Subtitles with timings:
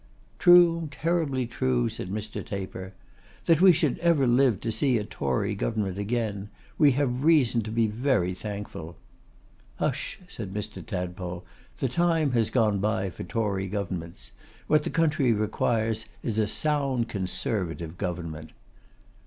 [0.39, 2.43] 'True, terribly true,' said Mr.
[2.43, 2.93] Taper.
[3.45, 6.49] 'That we should ever live to see a Tory government again!
[6.79, 8.97] We have reason to be very thankful.'
[9.75, 10.83] 'Hush!' said Mr.
[10.83, 11.45] Tadpole.
[11.77, 14.31] 'The time has gone by for Tory governments;
[14.65, 18.53] what the country requires is a sound Conservative government.